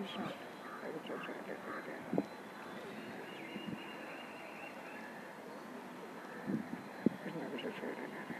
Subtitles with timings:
[0.00, 0.16] Thank
[8.30, 8.39] you.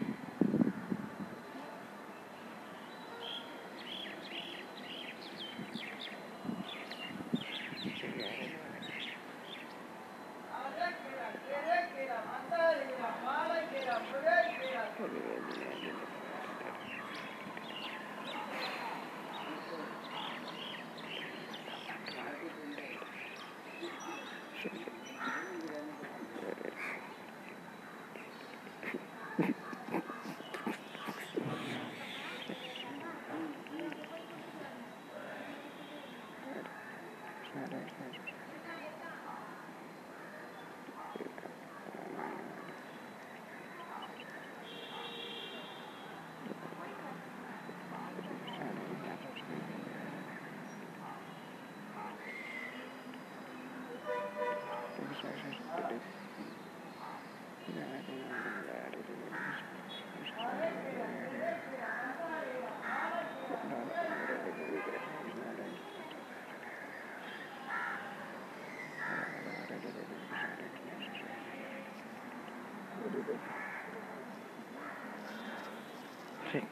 [76.53, 76.65] Six.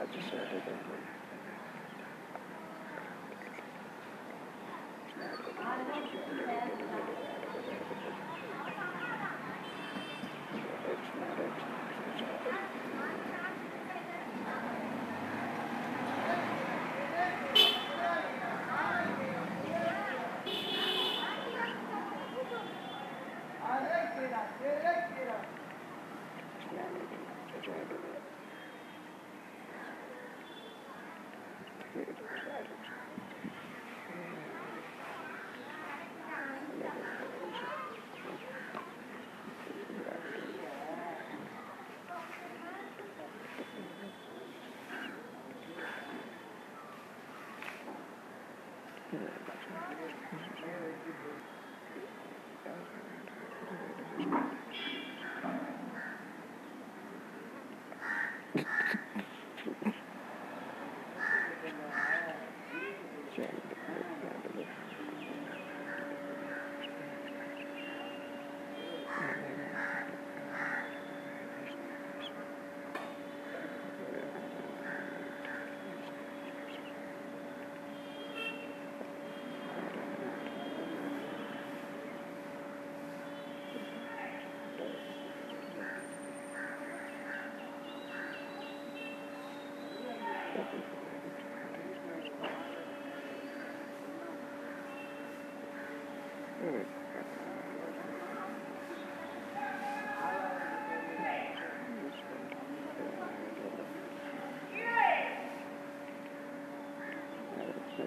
[0.00, 0.38] I just said